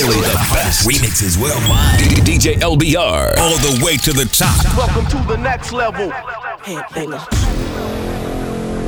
Only 0.00 0.14
the 0.20 0.46
best 0.54 0.86
remixes 0.88 1.36
worldwide. 1.42 1.98
DJ 2.24 2.54
LBR. 2.60 3.36
All 3.36 3.58
the 3.58 3.82
way 3.84 3.96
to 3.96 4.12
the 4.12 4.26
top. 4.26 4.64
Welcome 4.76 5.06
to 5.06 5.18
the 5.26 5.36
next 5.36 5.72
level. 5.72 6.10
Headbanger. 6.62 7.18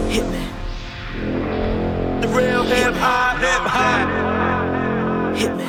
Hit 0.09 0.25
me. 0.31 0.47
The 2.21 2.29
real 2.29 2.63
hip 2.63 2.95
hop, 2.95 3.39
hip 3.39 3.67
hop. 3.75 4.09
Hit 5.37 5.57
me. 5.57 5.65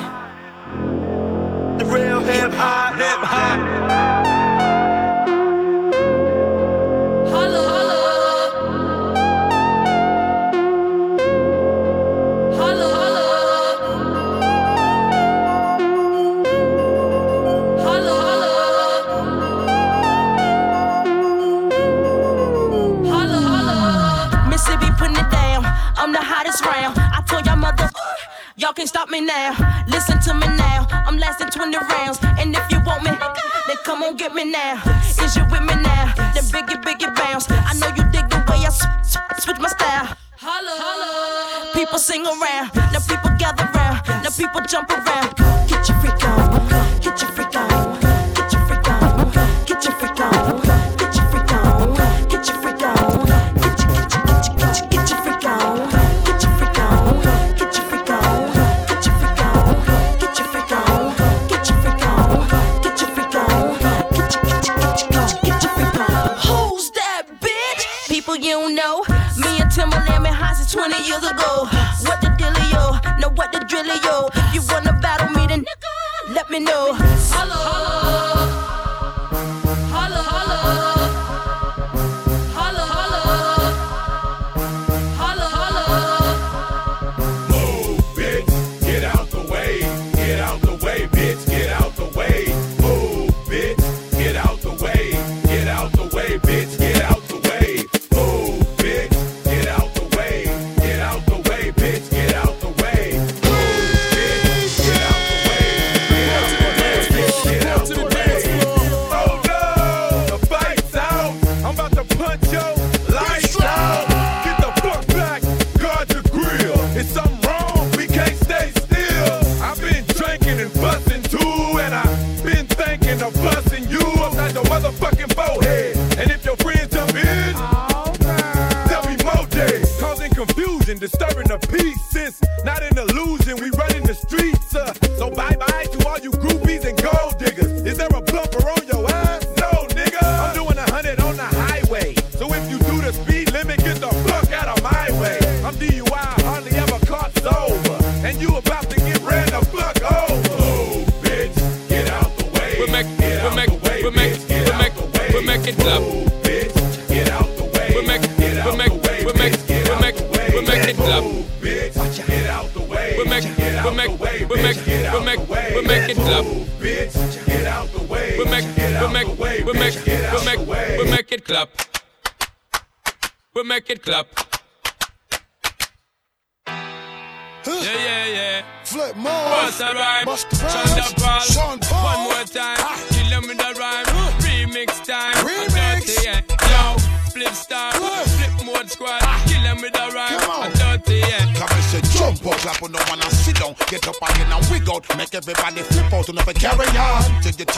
The 1.80 1.86
real 1.86 2.20
hip 2.20 2.52
hop, 2.54 2.94
hip 2.94 3.24
hop. 3.26 3.60
Holla, 7.30 7.62
holla. 7.68 7.82
Holla, 7.88 8.01
Y'all 28.72 28.76
can't 28.76 28.88
stop 28.88 29.10
me 29.10 29.20
now. 29.20 29.84
Listen 29.86 30.18
to 30.22 30.34
me 30.34 30.48
now. 30.56 30.88
I'm 31.06 31.18
lasting 31.18 31.50
20 31.50 31.76
rounds. 31.76 32.20
And 32.40 32.56
if 32.56 32.72
you 32.72 32.80
want 32.86 33.04
me, 33.04 33.12
then 33.68 33.76
come 33.84 34.02
on 34.02 34.16
get 34.16 34.34
me 34.34 34.50
now. 34.50 34.82
Is 35.22 35.36
you 35.36 35.44
with 35.52 35.60
me 35.60 35.76
now? 35.76 36.14
Then 36.34 36.46
biggie, 36.56 36.82
biggie 36.82 37.14
bounce. 37.14 37.52
I 37.52 37.74
know 37.74 37.88
you 37.90 38.10
dig 38.12 38.30
the 38.30 38.38
way 38.48 38.64
I 38.64 38.70
sw- 38.70 38.88
sw- 39.04 39.44
switch 39.44 39.60
my 39.60 39.68
style. 39.68 40.16
Holla, 40.40 40.72
holla. 40.80 41.74
People 41.74 42.00
sing 42.00 42.26
around. 42.26 42.72
Now 42.94 43.04
people 43.04 43.32
gather 43.38 43.68
round. 43.76 44.08
Now 44.24 44.30
people 44.32 44.62
jump 44.62 44.90
around. 44.90 45.36
Get 45.68 45.90
your 45.90 46.00
freak 46.00 46.21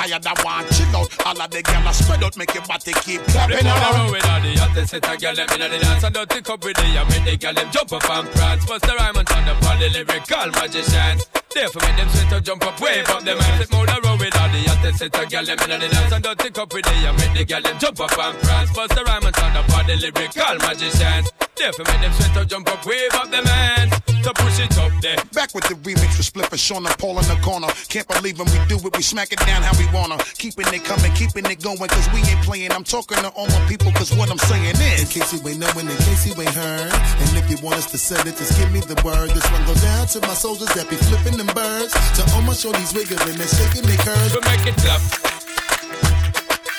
tired 0.08 0.26
and 0.26 0.40
want 0.44 0.68
chill 0.72 0.96
out. 0.96 1.10
All 1.26 1.42
of 1.42 1.50
the 1.50 1.64
gyal 1.64 1.86
are 1.86 1.94
spread 1.94 2.24
out, 2.24 2.38
make 2.38 2.54
your 2.54 2.64
body 2.64 2.94
keep 3.04 3.22
clapping 3.32 3.64
the 3.64 4.12
with 4.12 4.28
all 4.28 4.42
the 4.42 4.52
hottest 4.60 4.92
set 4.92 5.08
a 5.08 5.18
girl 5.18 5.36
them 5.36 5.48
inna 5.56 5.70
the 5.70 5.80
dance 5.80 6.04
and 6.04 6.14
dirty 6.14 6.42
cup 6.42 6.64
with 6.64 6.76
the 6.76 7.06
make 7.10 7.26
the 7.26 7.38
girl 7.38 7.54
them 7.54 7.70
jump 7.72 7.94
up 7.94 8.10
and 8.10 8.28
prance. 8.32 8.66
Bust 8.66 8.84
the 8.84 8.94
rhyme 8.96 9.16
and 9.16 9.28
turn 9.28 9.48
up 9.48 9.64
all 9.64 9.78
the 9.80 9.90
lyrical 9.90 10.50
magicians. 10.60 11.22
Therefore 11.54 11.82
make 11.86 11.98
them 11.98 12.10
sweat 12.10 12.30
to 12.30 12.42
jump 12.42 12.66
up, 12.66 12.80
wave 12.82 13.10
up 13.10 13.24
them 13.24 13.40
hands. 13.40 13.72
On 13.72 13.86
the 13.86 13.98
road 14.04 14.20
with 14.20 14.36
all 14.36 14.50
the 14.50 14.62
hottest 14.68 15.00
set 15.00 15.16
a 15.16 15.24
girl 15.26 15.46
them 15.46 15.60
inna 15.64 15.78
the 15.80 15.88
dance 15.88 16.12
and 16.12 16.24
dirty 16.24 16.50
cup 16.52 16.74
with 16.74 16.86
the 16.86 16.96
make 17.20 17.34
the 17.34 17.44
girl 17.46 17.62
them 17.62 17.78
jump 17.80 18.00
up 18.00 18.18
and 18.18 18.36
prance. 18.44 18.72
Bust 18.74 18.96
the 18.96 19.04
rhyme 19.04 19.26
and 19.26 19.36
turn 19.36 19.56
up 19.56 19.70
all 19.72 19.84
the 19.84 19.96
lyrical 19.96 20.56
magicians. 20.68 21.28
Therefore 21.56 21.86
make 21.88 22.02
them 22.02 22.14
sweat 22.14 22.34
to 22.36 22.46
jump 22.46 22.68
up, 22.68 22.86
wave 22.86 23.14
up 23.16 23.30
them 23.32 23.46
hands. 23.46 24.13
To 24.24 24.32
push 24.40 24.56
it 24.56 24.72
up 24.80 24.88
there. 25.02 25.20
Back 25.36 25.52
with 25.54 25.68
the 25.68 25.76
remix 25.84 26.16
with 26.16 26.32
Spliff 26.32 26.48
and 26.48 26.60
Sean 26.60 26.88
and 26.88 26.96
Paul 26.98 27.20
in 27.20 27.28
the 27.28 27.36
corner. 27.44 27.68
Can't 27.92 28.08
believe 28.08 28.40
when 28.40 28.48
we 28.56 28.60
do 28.72 28.80
it, 28.80 28.96
we 28.96 29.04
smack 29.04 29.34
it 29.34 29.40
down 29.44 29.60
how 29.60 29.76
we 29.76 29.84
wanna. 29.92 30.16
Keeping 30.40 30.64
it 30.72 30.88
coming, 30.88 31.12
keeping 31.12 31.44
it 31.44 31.60
going, 31.60 31.92
cause 31.92 32.08
we 32.16 32.24
ain't 32.24 32.40
playing. 32.40 32.72
I'm 32.72 32.88
talking 32.88 33.20
to 33.20 33.28
all 33.36 33.48
my 33.48 33.60
people, 33.68 33.92
cause 33.92 34.16
what 34.16 34.32
I'm 34.32 34.40
saying 34.48 34.80
is. 34.80 35.04
In 35.04 35.08
case 35.12 35.36
you 35.36 35.44
ain't 35.44 35.60
knowing, 35.60 35.92
in 35.92 35.98
case 36.08 36.24
you 36.24 36.40
ain't 36.40 36.56
heard. 36.56 36.88
And 36.88 37.36
if 37.36 37.52
you 37.52 37.60
want 37.60 37.76
us 37.76 37.92
to 37.92 37.98
set 37.98 38.24
it, 38.26 38.40
just 38.40 38.56
give 38.56 38.72
me 38.72 38.80
the 38.80 38.96
word. 39.04 39.28
This 39.36 39.44
one 39.52 39.60
goes 39.68 39.84
down 39.84 40.08
to 40.16 40.22
my 40.24 40.34
soldiers 40.34 40.72
that 40.72 40.88
be 40.90 40.96
flipping 40.96 41.36
them 41.36 41.52
birds. 41.52 41.92
To 41.92 42.24
all 42.32 42.48
my 42.48 42.56
shorties 42.56 42.96
wiggling 42.96 43.28
and 43.28 43.36
they're 43.36 43.52
shaking 43.52 43.84
their 43.84 44.00
curves. 44.08 44.32
We 44.32 44.40
make 44.48 44.64
it 44.64 44.80
clap. 44.80 45.04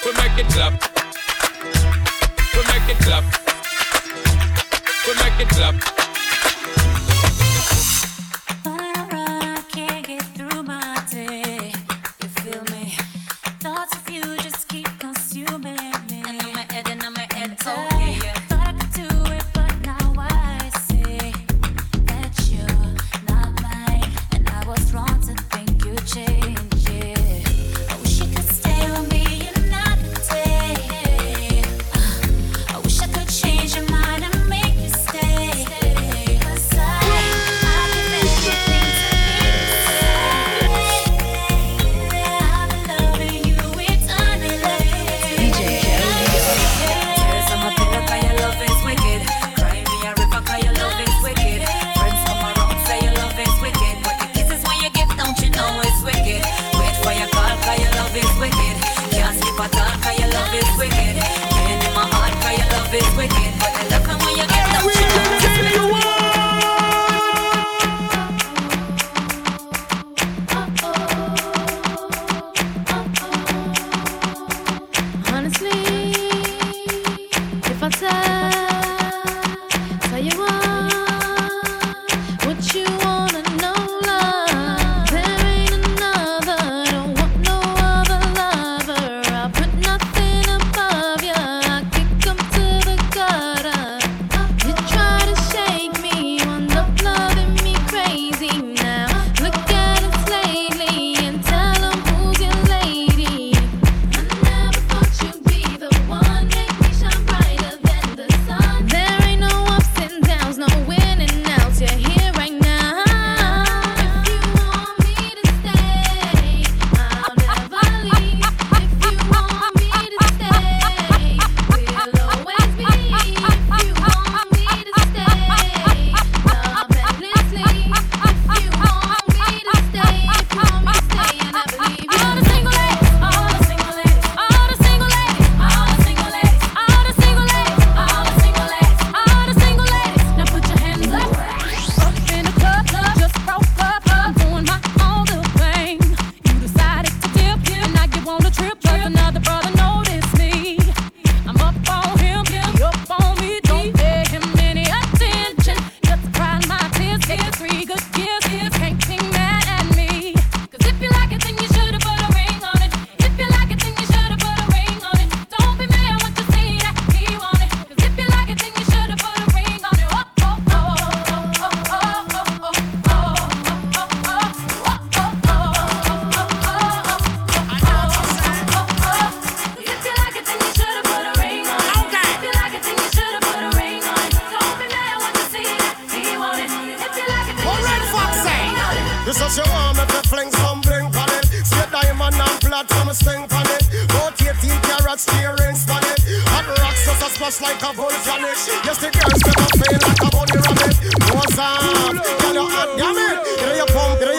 We 0.00 0.16
make 0.16 0.36
it 0.40 0.48
clap. 0.48 0.72
We 2.56 2.62
make 2.72 2.88
it 2.88 2.98
clap. 3.04 3.24
We 5.04 5.12
make 5.20 5.38
it 5.44 5.48
clap. 5.52 6.03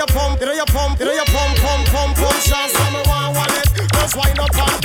your 0.06 0.18
pump, 0.18 0.40
you 0.40 0.46
know 0.46 0.54
your 0.54 0.66
pump, 0.66 1.00
you 1.00 1.06
know 1.06 1.14
your 1.14 1.26
pump, 1.26 1.58
pump, 1.58 1.88
pump, 1.88 2.18
pump, 2.18 2.42
shots. 2.42 2.74
I'm 2.76 2.96
a 2.96 3.04
one 3.10 3.34
wallet, 3.34 3.68
just 3.94 4.16
wind 4.16 4.40
up 4.40 4.58
on 4.58 4.85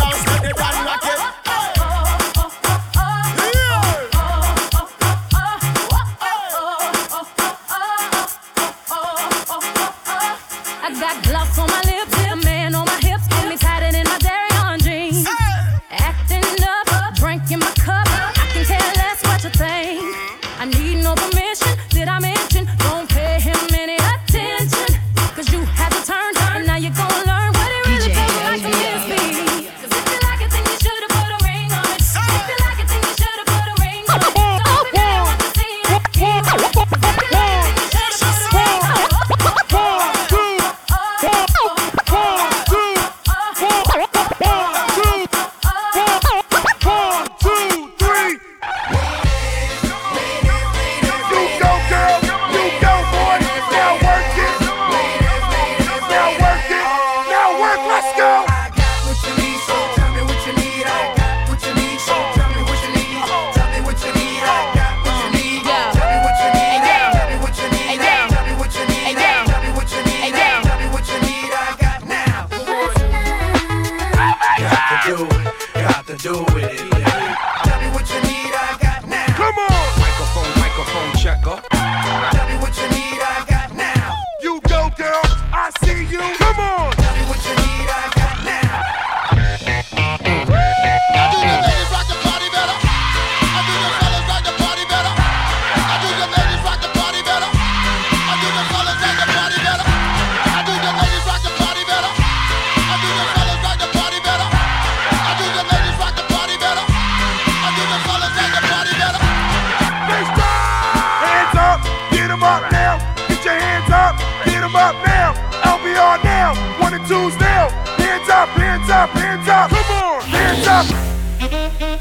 them 112.40 112.49
up 112.49 112.73
now. 112.73 112.97
Get 113.28 113.44
your 113.44 113.54
hands 113.54 113.90
up. 113.92 114.18
Hit 114.44 114.61
them 114.61 114.75
up 114.75 114.94
now. 115.06 115.35
LBR 115.62 116.25
now. 116.25 116.54
One 116.80 116.94
and 116.94 117.06
two's 117.06 117.38
now. 117.38 117.68
Hands 117.99 118.28
up, 118.28 118.49
hands 118.50 118.88
up, 118.90 119.11
hands 119.11 119.49
up. 119.49 119.70
Come 119.70 119.97
on. 119.97 120.23
Hands 120.23 120.66
up. 120.66 122.00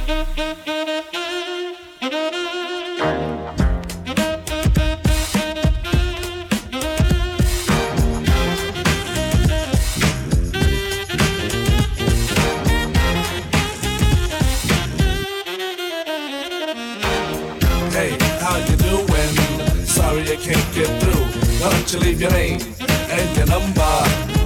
Won't 21.90 22.04
you 22.04 22.08
leave 22.12 22.22
your 22.22 22.32
name 22.32 22.62
and 23.10 23.36
your 23.36 23.48
number, 23.48 23.82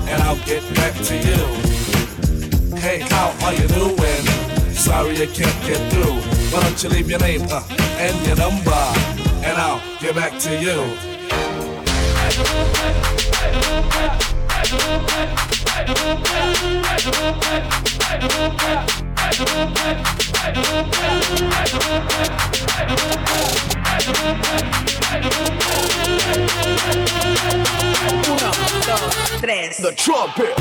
and 0.07 0.23
I'll 0.23 0.38
get 0.45 0.63
back 0.75 0.93
to 0.93 1.13
you. 1.13 2.77
Hey, 2.77 3.00
how 3.00 3.35
are 3.43 3.53
you 3.53 3.67
doing? 3.67 4.25
Sorry 4.71 5.17
you 5.17 5.27
can't 5.27 5.67
get 5.67 5.91
through. 5.91 6.21
Why 6.53 6.62
don't 6.63 6.81
you 6.81 6.89
leave 6.89 7.09
your 7.09 7.19
name 7.19 7.41
uh, 7.51 7.62
and 8.00 8.25
your 8.25 8.38
number, 8.38 8.71
and 9.43 9.57
I'll 9.57 9.81
get 10.00 10.15
back 10.15 10.39
to 10.39 10.57
you. 10.57 10.88
The 29.83 29.91
trumpet. 29.97 30.53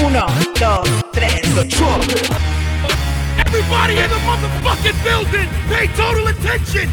Uno, 0.00 0.26
dos, 0.54 1.02
tres. 1.12 1.54
The 1.56 1.66
trumpet. 1.68 2.55
Everybody 3.46 3.94
in 4.02 4.10
the 4.10 4.18
motherfucking 4.26 4.98
building, 5.06 5.48
pay 5.70 5.86
total 5.94 6.26
attention. 6.26 6.90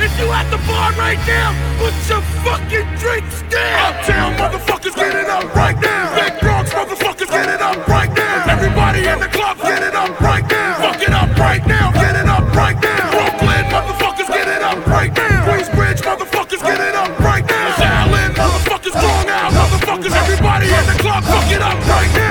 If 0.00 0.08
you 0.18 0.26
at 0.32 0.48
the 0.48 0.56
bar 0.64 0.90
right 0.96 1.20
now, 1.28 1.52
put 1.76 1.92
your 2.08 2.24
fucking 2.40 2.88
drinks 2.96 3.44
down. 3.52 3.92
Uptown 3.92 4.32
motherfuckers, 4.40 4.96
get 4.96 5.14
it 5.14 5.28
up 5.28 5.54
right 5.54 5.78
now. 5.78 6.16
Big 6.16 6.40
Bronx 6.40 6.72
motherfuckers, 6.72 7.28
get 7.28 7.48
it 7.48 7.60
up 7.60 7.86
right 7.86 8.08
now. 8.08 8.50
Everybody 8.50 9.06
in 9.06 9.20
the 9.20 9.28
club, 9.28 9.58
get 9.60 9.82
it 9.82 9.94
up 9.94 10.18
right 10.20 10.42
now. 10.50 10.80
Fuck 10.80 11.02
it 11.02 11.12
up 11.12 11.36
right 11.36 11.64
now, 11.66 11.92
get 11.92 12.16
it 12.16 12.26
up 12.26 12.48
right 12.56 12.78
now. 12.80 13.10
Brooklyn 13.12 13.64
motherfuckers, 13.68 14.28
get 14.28 14.48
it 14.48 14.62
up 14.62 14.80
right 14.86 15.12
now. 15.14 15.44
Queensbridge 15.44 16.00
motherfuckers, 16.00 16.62
get 16.64 16.80
it 16.80 16.94
up 16.96 17.12
right 17.20 17.44
now. 17.44 18.08
Island 18.08 18.34
motherfuckers, 18.34 18.94
Long 18.96 19.28
Island 19.28 19.56
motherfuckers, 19.60 20.14
everybody 20.16 20.66
in 20.72 20.84
the 20.88 20.96
club, 21.04 21.22
fuck 21.22 21.52
it 21.52 21.60
up 21.60 21.78
right 21.86 22.10
now. 22.16 22.21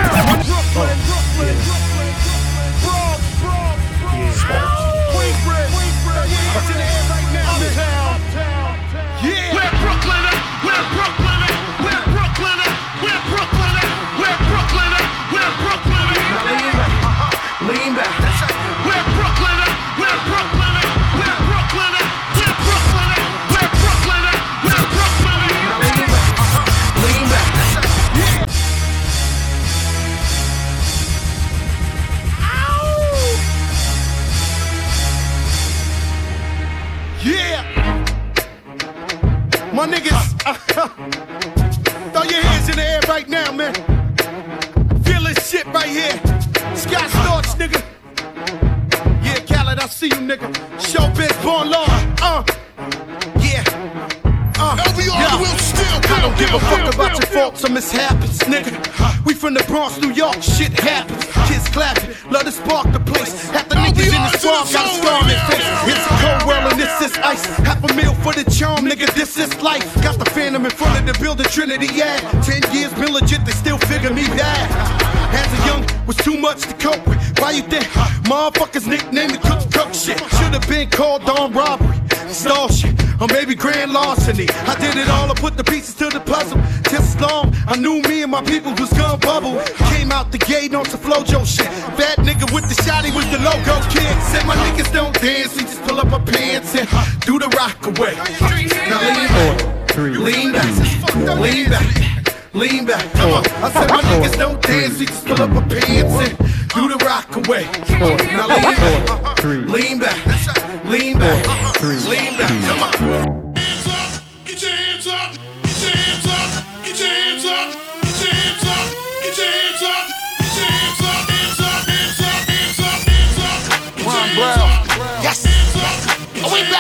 not 90.72 90.86
to 90.86 90.98
float 90.98 91.31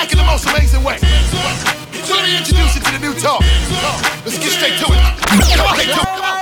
back 0.01 0.11
in 0.11 0.17
the 0.17 0.23
most 0.23 0.47
amazing 0.47 0.83
way. 0.83 0.97
So 0.97 2.15
let 2.15 2.25
me 2.25 2.35
introduce 2.35 2.75
you 2.75 2.81
to 2.81 2.91
the 2.91 2.99
new 2.99 3.13
talk. 3.19 3.41
Let's 4.25 4.39
get 4.39 4.49
straight 4.49 4.79
to 4.79 4.85
it. 4.89 5.01
Come 5.53 5.67
on, 5.67 5.77
come 5.77 6.23
on. 6.23 6.41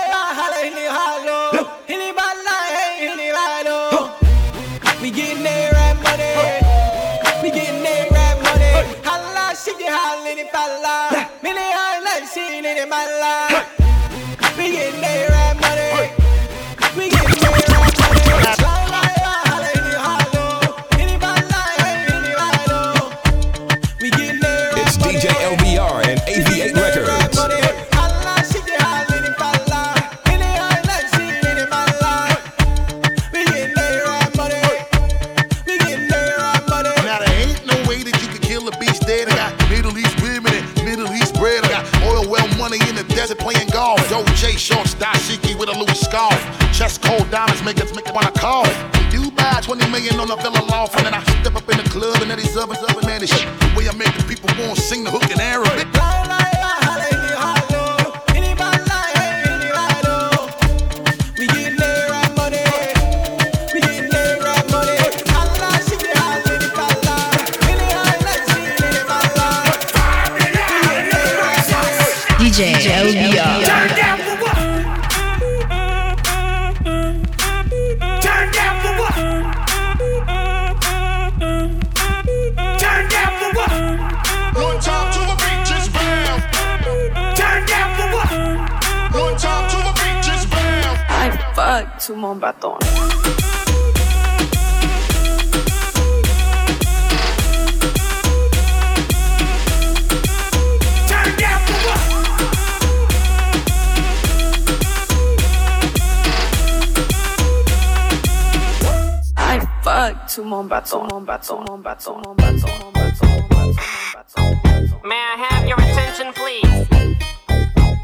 Seen 12.29 12.63
in 12.63 12.87
my 12.87 13.05
life. 13.19 13.48
Shorts, 44.59 44.93
dashiki 44.95 45.57
with 45.57 45.69
a 45.69 45.79
loose 45.79 46.01
scarf. 46.01 46.37
Chest 46.73 47.01
cold 47.01 47.31
diamonds 47.31 47.63
make 47.63 47.77
it 47.77 47.95
make 47.95 48.05
it 48.05 48.13
wanna 48.13 48.31
call. 48.31 48.67
You 49.09 49.31
buy 49.31 49.61
20 49.63 49.89
million 49.89 50.19
on 50.19 50.29
a 50.29 50.35
Villa 50.35 50.61
Loft, 50.69 50.97
and 50.97 51.05
then 51.05 51.13
I 51.13 51.23
step 51.39 51.55
up 51.55 51.69
in 51.69 51.77
the 51.77 51.89
club 51.89 52.21
and 52.21 52.29
then 52.29 52.39
these 52.39 52.57
other, 52.57 52.73
up 52.73 52.97
and 53.01 53.07
the 53.07 53.73
way 53.77 53.87
I 53.87 53.95
make 53.95 54.13
the 54.17 54.25
people 54.27 54.49
want 54.59 54.77
sing 54.77 55.05
the 55.05 55.11
hook 55.11 55.31
in 55.31 55.39
Arabic. 55.39 55.98
bombatón. 92.29 92.77
to 110.29 110.41
Mombaton, 110.41 111.09
Mombaton, 111.09 111.65
May 115.03 115.15
I 115.15 115.47
have 115.49 115.67
your 115.67 115.77
attention, 115.77 116.31
please? 116.33 116.87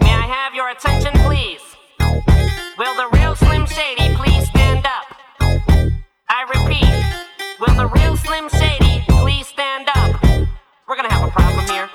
May 0.02 0.14
I 0.14 0.26
have 0.28 0.56
your 0.56 0.70
attention, 0.70 1.14
please? 1.22 1.62
Will 2.78 2.96
the 2.96 3.08
real 3.14 3.36
Slim 3.36 3.66
Shady 3.68 4.15
Repeat, 6.48 6.86
will 7.60 7.74
the 7.74 7.88
real 7.88 8.16
Slim 8.18 8.50
Shady 8.50 9.04
please 9.08 9.48
stand 9.48 9.90
up? 9.96 10.22
We're 10.88 10.96
gonna 10.96 11.12
have 11.12 11.28
a 11.28 11.32
problem 11.32 11.66
here. 11.66 11.90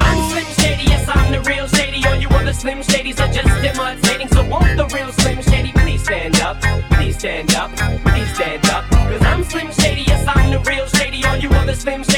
I'm 0.00 0.30
Slim 0.30 0.46
Shady, 0.54 0.84
yes, 0.84 1.06
I'm 1.08 1.30
the 1.30 1.40
real 1.40 1.66
Shady. 1.66 2.02
All 2.06 2.16
you 2.16 2.28
other 2.28 2.54
Slim 2.54 2.78
Shadys 2.78 3.20
are 3.20 3.30
just 3.30 3.48
imitating. 3.62 4.28
So 4.28 4.48
won't 4.48 4.78
the 4.78 4.86
real 4.94 5.12
Slim 5.12 5.42
Shady 5.42 5.72
please 5.72 6.02
stand 6.02 6.40
up? 6.40 6.58
Please 6.92 7.18
stand 7.18 7.54
up, 7.54 7.70
please 7.76 8.34
stand 8.34 8.64
up. 8.70 8.88
Cause 8.88 9.22
I'm 9.22 9.44
Slim 9.44 9.70
Shady, 9.72 10.04
yes, 10.06 10.24
I'm 10.26 10.50
the 10.50 10.60
real 10.60 10.86
Shady. 10.86 11.22
All 11.26 11.36
you 11.36 11.50
other 11.50 11.74
Slim 11.74 12.02
Shadys 12.02 12.11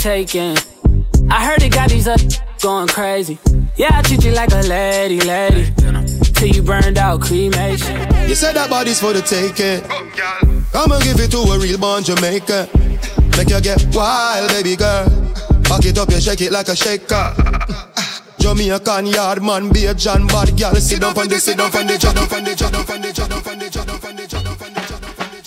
taking. 0.00 0.56
I 1.30 1.44
heard 1.44 1.62
it 1.62 1.72
got 1.72 1.90
these 1.90 2.08
up 2.08 2.20
going 2.62 2.88
crazy. 2.88 3.38
Yeah, 3.76 3.90
I 3.92 4.00
treat 4.02 4.24
you 4.24 4.32
like 4.32 4.50
a 4.52 4.62
lady, 4.62 5.20
lady. 5.20 5.72
Till 6.34 6.48
you 6.48 6.62
burned 6.62 6.96
out, 6.96 7.20
cremation. 7.20 8.00
You 8.26 8.34
said 8.34 8.56
that 8.56 8.70
body's 8.70 8.98
for 8.98 9.12
the 9.12 9.20
taking. 9.20 9.84
I'ma 10.72 11.00
give 11.00 11.20
it 11.20 11.30
to 11.32 11.38
a 11.38 11.58
real 11.58 11.78
born 11.78 12.02
Jamaican. 12.02 12.68
Make 13.36 13.50
you 13.50 13.60
get 13.60 13.84
wild, 13.94 14.48
baby 14.48 14.74
girl. 14.74 15.04
Pack 15.64 15.84
it 15.84 15.98
up, 15.98 16.10
you 16.10 16.20
shake 16.20 16.40
it 16.40 16.50
like 16.50 16.68
a 16.68 16.76
shaker. 16.76 17.34
Jamaican 18.38 19.04
yard 19.06 19.42
man, 19.42 19.70
be 19.70 19.84
a 19.84 19.94
John 19.94 20.26
bad 20.26 20.58
girl. 20.58 20.74
Sit 20.76 21.00
down 21.02 21.16
on 21.18 21.28
the, 21.28 21.38
sit 21.38 21.58
down 21.58 21.76
on 21.76 21.86
the, 21.86 22.00
sit 22.00 22.14
down 22.14 22.24
on 22.24 22.44
the, 22.44 22.56
sit 22.56 22.72
down 22.72 22.88
on 22.88 23.02
the, 23.02 23.12
sit 23.12 23.28
down 23.28 23.52
on 23.52 23.58
the, 23.58 23.70
sit 23.70 23.86
down 23.86 24.00
on 24.00 24.16
the. 24.16 24.29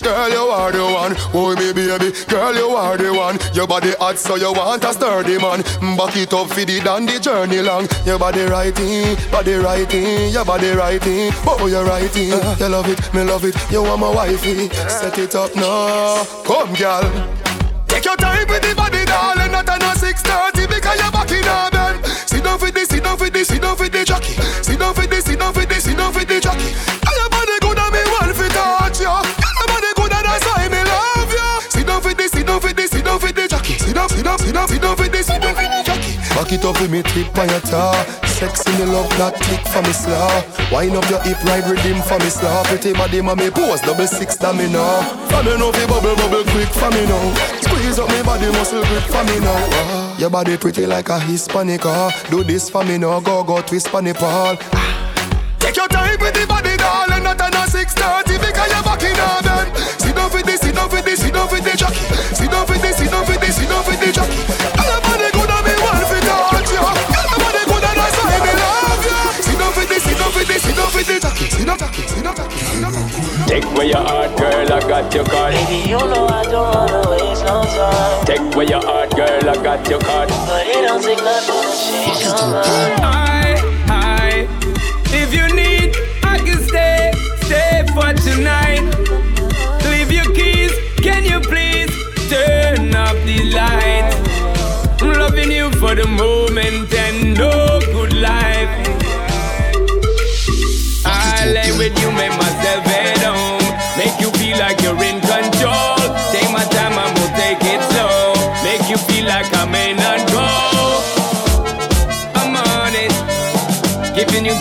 Girl, 0.04 0.28
you 0.28 0.36
are 0.36 0.70
the 0.70 0.84
one. 0.84 1.16
Oh, 1.32 1.56
me 1.56 1.72
baby. 1.72 2.12
Girl, 2.28 2.54
you 2.54 2.68
are 2.76 2.98
the 2.98 3.14
one. 3.14 3.38
Your 3.54 3.66
body 3.66 3.92
hot, 3.98 4.18
so 4.18 4.36
you 4.36 4.52
want 4.52 4.84
a 4.84 4.92
sturdy 4.92 5.38
man. 5.38 5.62
Back 5.96 6.14
it 6.16 6.34
up 6.34 6.48
for 6.48 6.62
the 6.62 6.78
down 6.84 7.06
the 7.06 7.18
journey 7.18 7.62
long. 7.62 7.88
Your 8.04 8.18
body 8.18 8.42
righty, 8.42 9.16
body 9.30 9.54
righty, 9.54 10.28
your 10.28 10.44
body 10.44 10.72
righty. 10.72 11.30
Oh, 11.46 11.66
you're 11.66 11.86
righty. 11.86 12.32
Uh, 12.32 12.54
you 12.60 12.68
love 12.68 12.88
it, 12.88 13.14
me 13.14 13.22
love 13.22 13.44
it. 13.44 13.56
You 13.72 13.82
want 13.82 14.00
my 14.00 14.10
wifey. 14.14 14.68
Set 14.68 15.16
it 15.18 15.34
up 15.34 15.56
now. 15.56 16.22
Come, 16.44 16.74
girl. 16.74 17.08
Take 17.88 18.04
your 18.04 18.16
time 18.16 18.46
with 18.46 18.60
the 18.60 18.74
body, 18.76 19.06
darling. 19.06 19.52
Not 19.52 19.68
on 19.70 19.80
a 19.80 19.96
6:30 19.96 20.68
because 20.68 21.00
you're 21.00 21.12
back 21.12 21.30
in 21.32 21.48
a 21.48 21.70
bed. 21.72 22.04
Sit 22.28 22.44
down 22.44 22.58
for 22.58 22.70
this, 22.70 22.88
sit 22.88 23.02
down 23.02 23.16
for 23.16 23.30
this, 23.30 23.48
sit 23.48 23.62
down 23.62 23.76
for 23.76 23.88
the 23.88 24.04
jockey. 24.04 24.34
Sit 24.60 24.78
down 24.78 24.92
for 24.92 25.06
this, 25.06 25.24
sit 25.24 25.38
down 25.38 25.54
for 25.54 25.64
this, 25.64 25.84
sit 25.84 25.96
down 25.96 26.12
for 26.12 26.24
the 26.24 26.40
jockey. 26.40 26.74
Down, 34.34 34.46
sit 34.46 34.54
down, 34.54 34.68
sit 34.68 34.82
down 34.82 34.96
for 34.96 35.08
this, 35.08 35.26
sit 35.26 35.40
down 35.42 35.54
for 35.54 35.62
the. 35.62 36.34
Back 36.34 36.50
it 36.52 36.64
up 36.64 36.80
with 36.80 36.90
me 36.90 37.02
tip 37.02 37.38
on 37.38 37.48
your 37.48 37.60
tar. 37.60 37.94
Sexy 38.26 38.66
me 38.78 38.84
love 38.90 39.06
that 39.22 39.38
tick 39.38 39.62
for 39.70 39.78
me 39.86 39.94
slaw. 39.94 40.42
Wind 40.74 40.96
up 40.98 41.06
your 41.08 41.22
hip 41.22 41.38
ride 41.46 41.62
rhythm 41.70 42.02
for 42.02 42.18
me 42.18 42.26
slaw. 42.26 42.64
Pretty 42.64 42.92
body 42.92 43.22
me 43.22 43.50
pose 43.50 43.80
double 43.86 44.06
six 44.08 44.34
that 44.42 44.56
me 44.56 44.66
now. 44.66 45.06
For 45.30 45.46
me 45.46 45.54
know 45.56 45.70
fi 45.70 45.86
bubble 45.86 46.16
bubble 46.18 46.42
quick 46.50 46.66
for 46.74 46.90
me 46.90 47.06
now. 47.06 47.22
Squeeze 47.62 47.98
up 48.02 48.10
me 48.10 48.18
body 48.26 48.50
muscle 48.58 48.82
grip 48.82 49.06
for 49.06 49.22
me 49.22 49.38
now. 49.38 49.54
Ah, 49.54 50.18
Your 50.18 50.30
body 50.30 50.56
pretty 50.56 50.86
like 50.86 51.08
a 51.08 51.20
Hispanic. 51.20 51.86
ah. 51.86 52.10
Do 52.30 52.42
this 52.42 52.68
for 52.68 52.82
me 52.82 52.98
now. 52.98 53.20
Go 53.20 53.44
go 53.44 53.62
twist 53.62 53.86
pon 53.94 54.02
the 54.02 54.14
pole. 54.14 54.58
Take 55.62 55.76
your 55.78 55.86
time 55.88 56.18
with 56.18 56.34
the 56.34 56.44
body, 56.50 56.74
darling. 56.76 57.22
Not 57.22 57.40
on 57.40 57.54
a 57.54 57.62
6:30 57.70 58.42
because 58.42 58.70
you're 58.74 58.82
back 58.82 59.02
in 59.06 59.14
a 59.14 59.30
bed. 59.46 59.70
Sit 60.02 60.14
down 60.18 60.28
for 60.30 60.42
this, 60.42 60.60
sit 60.60 60.74
down 60.74 60.90
for 60.90 61.00
this, 61.00 61.20
sit 61.22 61.32
down 61.32 61.46
for 61.46 61.60
the 61.62 61.72
jockey. 61.78 62.02
Sit 62.34 62.50
down 62.50 62.66
for 62.66 62.74
this, 62.82 62.96
sit 62.98 63.10
down 63.14 63.24
for 63.24 63.38
this, 63.38 63.54
sit 63.56 63.68
down 63.70 63.83
Take 71.74 73.64
away 73.64 73.88
your 73.88 73.98
heart, 73.98 74.36
girl, 74.38 74.72
I 74.72 74.80
got 74.88 75.12
your 75.12 75.24
card. 75.24 75.54
Baby, 75.54 75.88
you 75.90 75.98
know 75.98 76.26
I 76.28 76.44
don't 76.44 76.72
wanna 76.72 77.10
waste 77.10 77.44
no 77.44 77.64
time. 77.64 78.24
Take 78.24 78.54
away 78.54 78.66
your 78.66 78.80
heart, 78.80 79.10
girl, 79.16 79.50
I 79.50 79.54
got 79.60 79.88
your 79.90 79.98
card. 79.98 80.28
But 80.28 80.66
it 80.68 80.82
don't 80.86 81.02
take 81.02 81.18
nothing 81.18 81.52
to 81.52 81.76
change 81.76 82.22
your 82.22 82.46
mind. 82.46 83.00
I, 83.02 83.58
I, 83.88 84.46
if 85.06 85.34
you 85.34 85.48
need, 85.52 85.96
I 86.22 86.38
can 86.38 86.62
stay, 86.62 87.10
stay 87.42 87.84
for 87.92 88.12
tonight. 88.22 88.93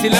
Giving 0.04 0.20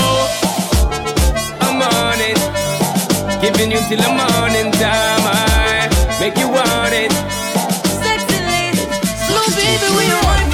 Giving 3.61 3.77
you 3.77 3.87
till 3.89 3.97
the 4.01 4.09
morning 4.09 4.71
time. 4.71 5.21
I 5.23 5.87
make 6.19 6.35
you 6.35 6.49
want 6.49 6.93
it. 6.95 7.11
Sexy 8.01 8.39
lady, 8.49 8.81
slow 9.29 9.45
baby 9.53 9.87
when 9.93 10.07
you 10.09 10.17
wine 10.25 10.49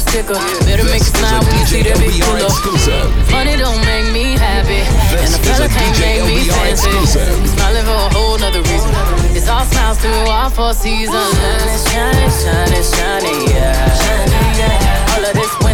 clock 0.00 0.12
ticker. 0.12 0.34
Better 0.64 0.84
make 0.84 1.00
a 1.00 1.04
smile 1.04 1.42
when 1.44 1.58
you 1.58 1.66
see 1.66 1.82
that 1.82 1.98
big. 1.98 2.20
Money 3.30 3.56
don't 3.56 3.80
make 3.84 4.12
me 4.12 4.36
happy, 4.36 4.82
and 5.16 5.28
a 5.28 5.38
fella 5.44 5.68
can't 5.68 5.98
make 6.00 6.24
me 6.24 6.48
fancy. 6.48 6.90
Smiling 7.06 7.84
for 7.84 7.92
a 7.92 8.08
whole 8.14 8.38
nother 8.38 8.62
reason. 8.62 8.90
It's 9.36 9.48
all 9.48 9.64
smiles 9.64 9.98
through 9.98 10.28
all 10.28 10.50
four 10.50 10.74
seasons. 10.74 11.34
Shining, 11.90 12.30
shining, 12.30 12.84
shining, 12.84 13.40
yeah. 13.48 15.14
All 15.14 15.24
of 15.24 15.34
this. 15.34 15.69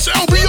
It's 0.00 0.08
LB 0.08 0.39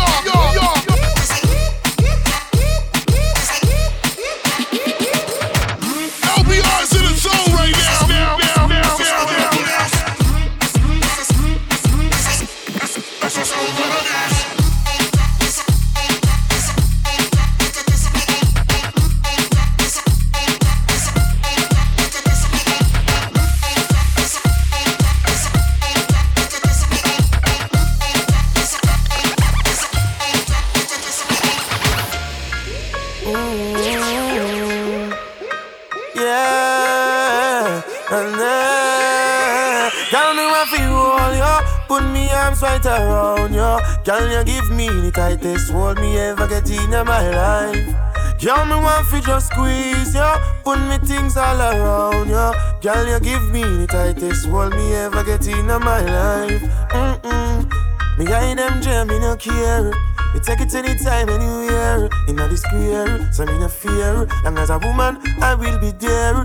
Girl, 52.82 53.06
you 53.06 53.20
give 53.20 53.52
me 53.52 53.62
the 53.62 53.86
tightest 53.86 54.48
hold 54.48 54.74
me 54.74 54.96
ever 54.96 55.24
get 55.24 55.46
in 55.46 55.68
my 55.68 56.02
life. 56.02 56.64
Mm-mm. 56.90 57.70
Me 58.18 58.26
hide 58.26 58.58
them 58.58 58.82
jam, 58.82 59.06
me 59.06 59.20
no 59.20 59.36
care. 59.36 59.94
You 60.34 60.40
take 60.42 60.62
it 60.62 60.74
anytime, 60.74 61.30
anywhere. 61.30 62.10
In 62.28 62.38
the 62.38 62.58
square, 62.58 63.32
so 63.32 63.46
me 63.46 63.60
no 63.60 63.68
fear. 63.68 64.26
Long 64.44 64.58
as 64.58 64.72
a 64.72 64.80
woman, 64.80 65.22
I 65.44 65.54
will 65.54 65.78
be 65.78 65.92
there. 65.92 66.42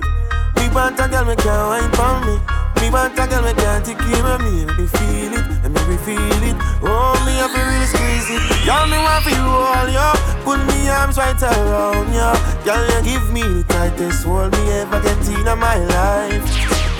Me 0.61 0.69
want 0.77 1.01
a 1.01 1.09
girl, 1.09 1.25
me 1.25 1.37
can't 1.41 1.73
wine 1.73 1.93
for 1.97 2.21
me. 2.29 2.37
Me 2.85 2.93
want 2.93 3.17
a 3.17 3.25
girl, 3.25 3.41
me 3.41 3.55
can't 3.57 3.81
take 3.81 3.97
care 3.97 4.27
of 4.29 4.41
me. 4.45 4.69
Me 4.77 4.85
feel 4.93 5.33
it, 5.41 5.47
let 5.65 5.89
me 5.89 5.97
feel 6.05 6.21
it. 6.21 6.57
Oh, 6.85 7.17
me 7.25 7.33
have 7.41 7.49
to 7.49 7.61
really 7.65 7.89
squeeze 7.89 8.29
it. 8.29 8.45
Y'all 8.69 8.85
me 8.85 9.01
want 9.01 9.25
feel 9.25 9.41
all 9.41 9.89
ya. 9.89 10.13
Put 10.45 10.61
me 10.69 10.85
arms 10.93 11.17
right 11.17 11.41
around 11.41 12.13
ya. 12.13 12.37
Girl, 12.67 12.83
you 12.83 13.15
give 13.15 13.31
me 13.33 13.43
the 13.43 13.65
tightest 13.69 14.25
hold 14.25 14.51
me 14.51 14.73
ever 14.73 15.01
get 15.01 15.29
in 15.29 15.47
my 15.57 15.79
life. 15.87 16.43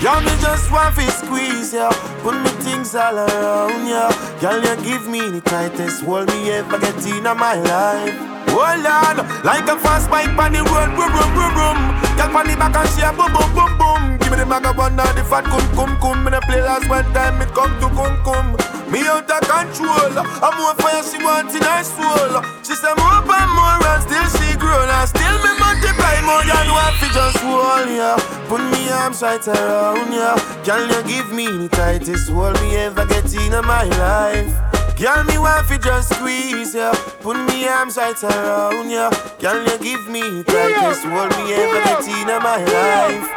Y'all 0.01 0.21
me 0.21 0.31
just 0.39 0.71
want 0.71 0.95
to 0.95 1.11
squeeze 1.11 1.73
ya. 1.73 1.91
Put 2.23 2.39
me 2.39 2.47
things 2.63 2.95
all 2.95 3.19
around 3.19 3.85
ya. 3.85 4.07
Girl, 4.39 4.63
you 4.63 4.75
give 4.87 5.09
me 5.09 5.19
the 5.19 5.41
tightest 5.41 6.05
hold 6.05 6.31
me 6.31 6.51
ever 6.51 6.79
get 6.79 6.95
in 7.05 7.23
my 7.23 7.55
life. 7.55 8.15
Hold 8.47 8.87
on, 8.87 9.43
like 9.43 9.67
a 9.67 9.75
fast 9.75 10.09
bike 10.09 10.31
on 10.39 10.53
the 10.53 10.63
road, 10.63 10.95
boom, 10.95 11.11
boom, 11.11 11.29
boom, 11.35 11.51
boom. 11.51 11.77
Girl, 12.15 12.31
on 12.31 12.47
the 12.47 12.55
back 12.55 12.71
and 12.71 13.03
a 13.03 13.11
boom, 13.11 13.27
boom, 13.35 13.51
boom, 13.51 13.71
boom. 13.77 14.17
Give 14.23 14.31
me 14.31 14.37
the 14.39 14.47
of 14.47 14.77
one 14.77 14.95
now, 14.95 15.11
the 15.11 15.23
fat 15.27 15.43
cum, 15.51 15.67
cum, 15.75 15.99
cum. 15.99 16.23
Me 16.23 16.31
play 16.47 16.61
last 16.61 16.87
one 16.87 17.03
time, 17.11 17.41
it 17.41 17.51
come 17.53 17.75
to 17.83 17.91
cum, 17.91 18.15
cum. 18.23 18.76
Me 18.91 19.03
out 19.03 19.29
of 19.29 19.41
control, 19.43 20.15
I'm 20.15 20.55
more 20.57 20.75
fire 20.75 21.03
she 21.03 21.19
want 21.19 21.51
in 21.53 21.61
her 21.61 21.83
soul. 21.83 22.39
She 22.63 22.73
say 22.73 22.93
more 22.95 23.19
and 23.19 23.51
more 23.51 23.83
and 23.83 24.01
still 24.03 24.27
she 24.39 24.55
grown 24.55 24.87
and 24.87 25.09
still 25.09 25.37
me 25.43 25.51
multiply 25.59 26.15
more 26.23 26.43
than 26.47 26.67
what 26.71 26.93
fi 26.95 27.07
just 27.11 27.37
hold 27.43 27.89
ya. 27.91 28.15
Put 28.47 28.61
me 28.71 28.89
arms 28.89 29.21
right 29.21 29.45
around 29.47 30.13
ya. 30.13 30.35
Can 30.63 30.87
you 30.87 31.03
give 31.03 31.33
me 31.33 31.47
the 31.47 31.67
tightest 31.67 32.29
hold 32.29 32.59
me 32.61 32.77
ever 32.77 33.05
get 33.05 33.33
in 33.33 33.51
my 33.65 33.83
life? 33.99 34.55
Girl, 34.97 35.23
me 35.25 35.37
want 35.37 35.67
fi 35.67 35.77
just 35.77 36.15
squeeze 36.15 36.73
ya. 36.73 36.93
Put 37.19 37.37
me 37.49 37.67
arms 37.67 37.97
right 37.97 38.23
around 38.23 38.89
ya. 38.89 39.11
Can 39.39 39.67
you 39.67 39.77
give 39.79 40.07
me 40.07 40.21
the 40.21 40.43
tightest 40.47 41.03
hold 41.03 41.35
me 41.37 41.53
ever 41.53 41.83
get 41.83 42.07
in 42.07 42.27
my 42.41 42.63
life? 42.63 43.36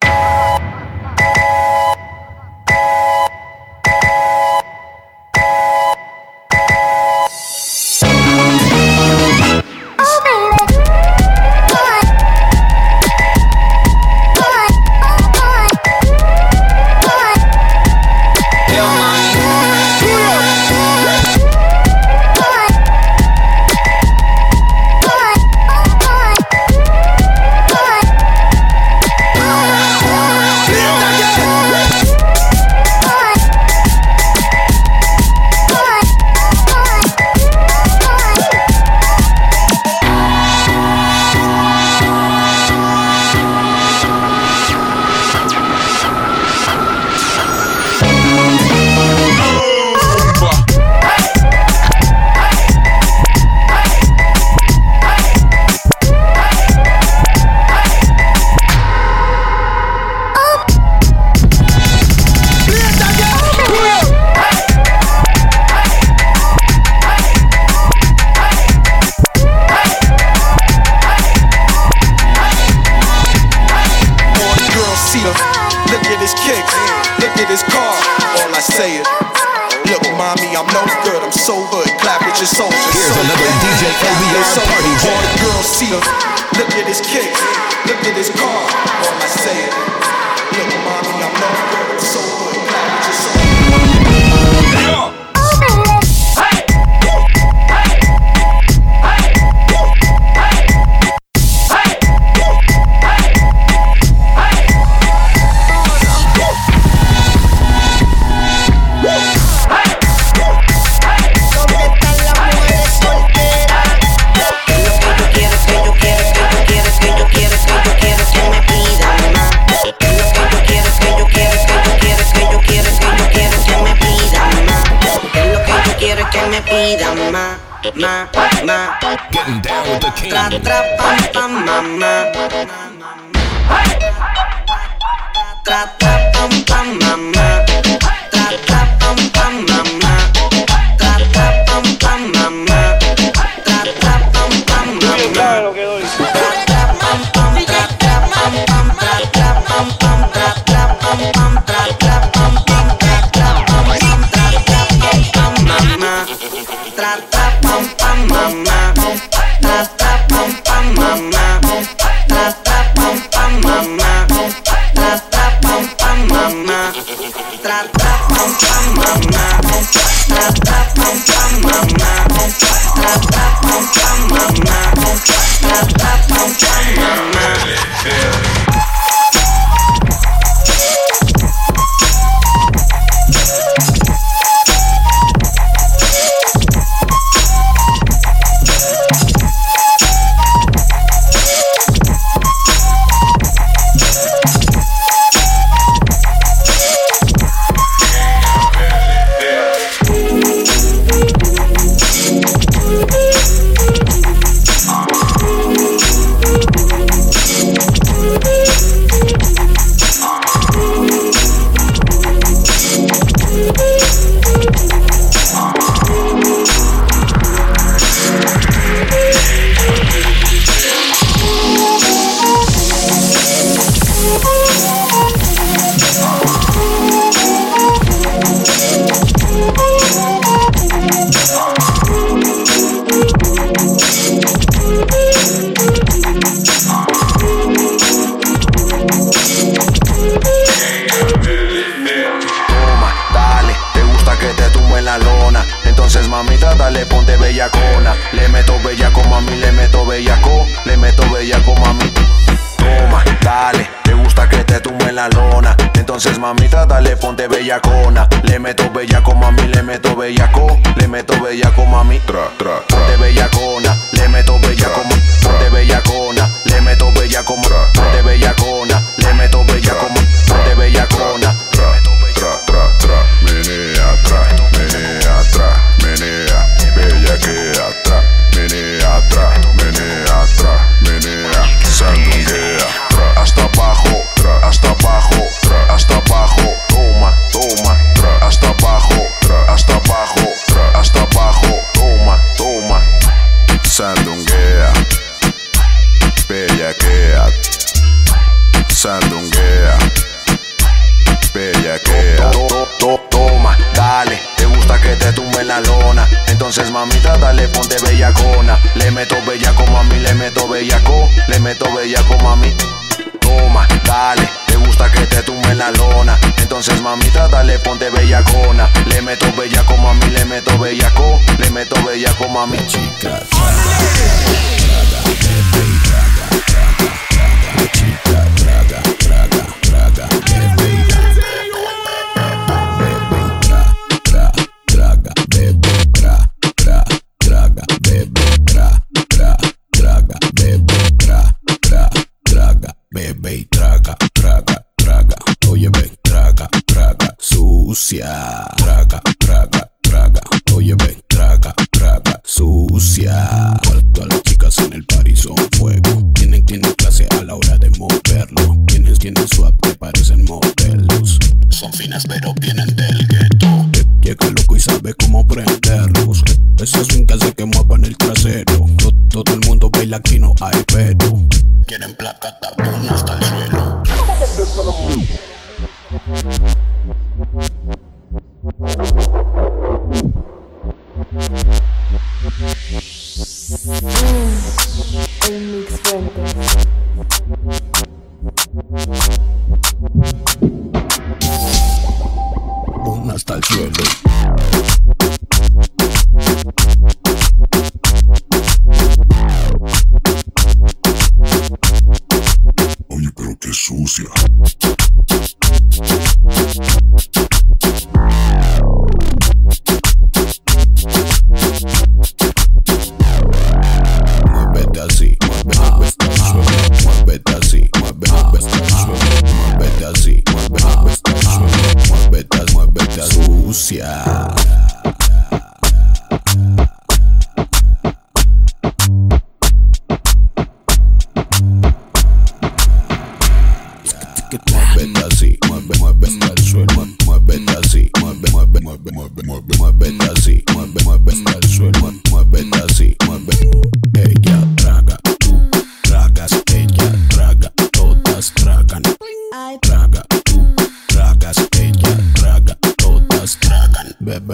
aquí 370.13 370.39
no 370.39 370.53
hay 370.61 370.83
pedo. 370.83 371.39
Quieren 371.85 372.15
plata, 372.15 372.57
tapón 372.59 373.09
hasta 373.09 373.37
el 373.37 373.43
suelo. 373.43 373.60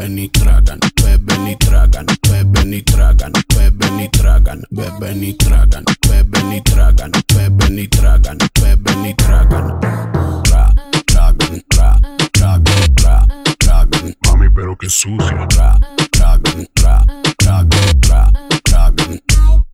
Beben 0.08 0.20
y 0.20 0.30
tragan, 0.30 0.80
beben 1.04 1.48
y 1.48 1.56
tragan, 1.58 2.06
beben 2.30 2.74
y 2.74 2.82
tragan, 2.82 3.34
beben 3.50 4.00
y 4.00 4.10
tragan, 4.10 4.64
beben 4.72 5.24
y 5.24 5.34
tragan, 5.34 5.84
beben 6.08 6.54
y 6.54 6.62
tragan, 6.62 7.12
beben 7.36 7.80
y 7.80 7.88
tragan, 7.88 8.38
beben 8.62 9.06
y 9.06 9.14
tragan. 9.16 9.80
Tra, 10.44 10.74
tragan, 11.06 11.64
tra, 11.70 12.00
tragan, 12.32 12.96
tra, 12.96 13.28
tragan. 13.60 14.16
Mami, 14.26 14.50
pero 14.50 14.78
qué 14.78 14.90
sucia. 14.90 15.46
Tra, 15.50 15.78
tragan, 16.12 16.68
tra, 16.74 17.06
tragan, 17.38 18.02
tra, 18.02 18.32
tragan. 18.64 19.22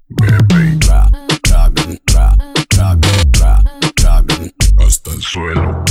Bebe 0.09 0.77
Tra, 0.79 1.09
tragan, 1.43 1.99
tra, 2.05 2.35
tragan, 2.69 3.31
tra, 3.31 3.63
tragan. 3.95 4.51
hasta 4.79 5.11
el 5.11 5.21
suelo. 5.21 5.82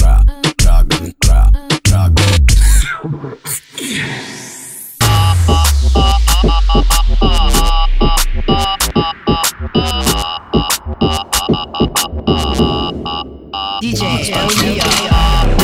DJ 13.93 14.33
LBR. 14.33 15.57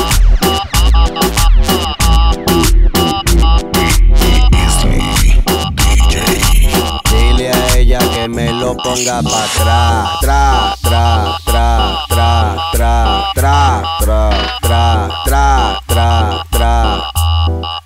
Dile 7.09 7.51
a 7.51 7.77
ella 7.79 7.99
que 8.01 8.29
me 8.29 8.53
lo 8.53 8.77
ponga 8.77 9.23
pa' 9.23 9.45
atrás. 9.45 10.19
Tra, 10.21 10.77
tra, 10.83 11.39
tra, 11.43 12.05
tra, 12.07 13.33
tra, 13.33 13.33
tra, 13.33 13.83
tra, 13.99 14.49
tra, 14.61 15.09
tra, 15.25 15.81
tra, 15.87 16.45
tra. 16.51 17.11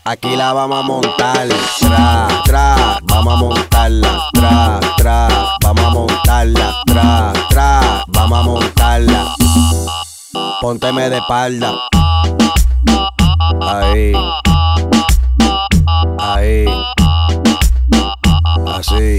Aquí 0.04 0.34
la 0.34 0.52
vamos 0.52 0.80
a 0.80 0.82
montar. 0.82 1.48
Tra, 1.78 2.28
tra, 2.44 2.98
vamos 3.04 3.32
a 3.32 3.36
montarla. 3.36 4.28
Tra, 4.32 4.80
tra, 4.96 5.28
vamos 5.62 5.84
a 5.84 5.90
montarla. 5.90 6.82
Tra, 6.84 7.32
tra, 7.48 8.04
vamos 8.08 8.38
a 8.38 8.42
montarla. 8.42 9.34
Pónteme 10.62 11.10
de 11.10 11.16
espalda. 11.16 11.74
Ahí. 13.60 14.12
Ahí. 16.20 16.66
Así. 18.72 19.16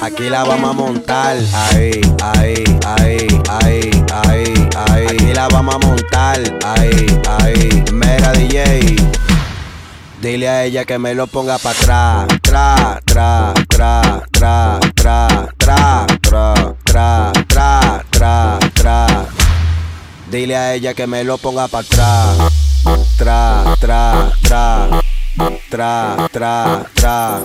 Aquí 0.00 0.30
la 0.30 0.44
vamos 0.44 0.70
a 0.70 0.72
montar. 0.72 1.36
Ahí, 1.52 2.00
ahí, 2.22 2.62
ahí, 2.86 3.26
ahí, 3.48 3.88
ahí, 4.22 4.68
ahí. 4.86 5.08
Aquí 5.08 5.34
la 5.34 5.48
vamos 5.48 5.74
a 5.74 5.78
montar. 5.78 6.38
Ahí, 6.64 7.20
ahí. 7.40 7.84
Mera 7.92 8.30
DJ. 8.30 8.96
Dile 10.22 10.48
a 10.48 10.62
ella 10.62 10.84
que 10.84 10.96
me 11.00 11.12
lo 11.12 11.26
ponga 11.26 11.58
pa' 11.58 11.70
atrás. 11.70 12.28
Tra, 12.40 13.00
tra, 13.04 13.52
tra, 13.66 14.02
tra, 14.38 14.78
tra, 14.94 15.26
tra, 15.58 16.06
tra, 16.22 16.52
tra, 16.84 17.32
tra, 17.48 18.04
tra, 18.12 18.58
tra. 18.72 19.39
Dile 20.30 20.56
a 20.56 20.74
ella 20.74 20.94
que 20.94 21.08
me 21.08 21.24
lo 21.24 21.38
ponga 21.38 21.66
pa' 21.66 21.80
atrás. 21.80 22.38
Tra, 23.18 23.64
tra, 23.80 24.30
tra. 24.40 24.88
Tra, 25.68 26.28
tra, 26.30 26.86
tra. 26.94 27.40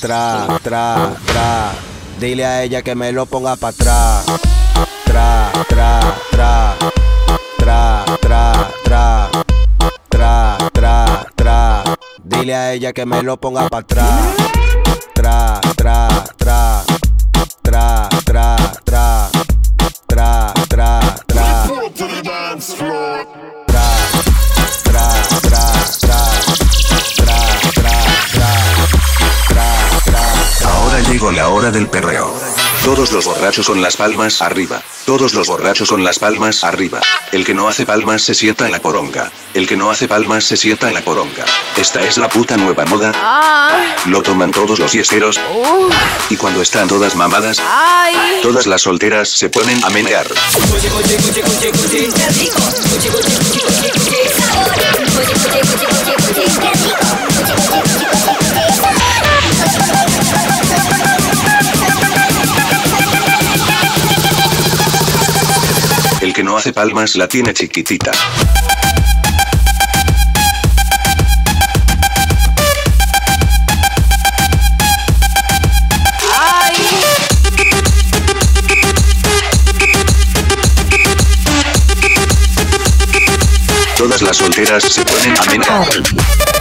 Tra, 0.00 0.58
tra, 0.62 1.16
tra. 1.26 1.70
Dile 2.18 2.46
a 2.46 2.62
ella 2.62 2.80
que 2.80 2.94
me 2.94 3.12
lo 3.12 3.26
ponga 3.26 3.56
pa' 3.56 3.68
atrás. 3.68 4.24
Tra, 5.04 5.50
tra, 5.68 6.00
tra. 6.30 6.76
Tra, 7.58 8.04
tra, 8.22 8.70
tra. 8.82 9.30
Tra, 10.08 10.56
tra, 10.72 11.26
tra. 11.34 11.82
Dile 12.24 12.54
a 12.54 12.72
ella 12.72 12.94
que 12.94 13.04
me 13.04 13.22
lo 13.22 13.36
ponga 13.36 13.68
pa' 13.68 13.78
atrás. 13.78 14.34
Tra, 15.12 15.60
tra. 15.76 16.17
Hora 31.58 31.70
del 31.72 31.88
perreo. 31.88 32.32
Todos 32.84 33.10
los 33.10 33.24
borrachos 33.24 33.66
con 33.66 33.82
las 33.82 33.96
palmas 33.96 34.42
arriba. 34.42 34.80
Todos 35.04 35.34
los 35.34 35.48
borrachos 35.48 35.88
con 35.88 36.04
las 36.04 36.20
palmas 36.20 36.62
arriba. 36.62 37.00
El 37.32 37.44
que 37.44 37.52
no 37.52 37.66
hace 37.66 37.84
palmas 37.84 38.22
se 38.22 38.34
sienta 38.34 38.66
en 38.66 38.72
la 38.72 38.78
poronga. 38.78 39.32
El 39.54 39.66
que 39.66 39.76
no 39.76 39.90
hace 39.90 40.06
palmas 40.06 40.44
se 40.44 40.56
sienta 40.56 40.86
en 40.86 40.94
la 40.94 41.00
poronga. 41.00 41.44
Esta 41.76 42.00
es 42.02 42.16
la 42.16 42.28
puta 42.28 42.56
nueva 42.56 42.84
moda. 42.84 43.12
Lo 44.06 44.22
toman 44.22 44.52
todos 44.52 44.78
los 44.78 44.92
fiesteros. 44.92 45.40
Y 46.30 46.36
cuando 46.36 46.62
están 46.62 46.86
todas 46.86 47.16
mamadas, 47.16 47.60
todas 48.40 48.68
las 48.68 48.82
solteras 48.82 49.28
se 49.28 49.50
ponen 49.50 49.82
a 49.84 49.90
menear. 49.90 50.26
No 66.48 66.56
hace 66.56 66.72
palmas 66.72 67.14
la 67.16 67.28
tiene 67.28 67.52
chiquitita. 67.52 68.10
Todas 83.98 84.22
las 84.22 84.38
solteras 84.38 84.84
se 84.84 85.04
ponen 85.04 85.36
a 85.36 85.44
menear. 85.50 86.57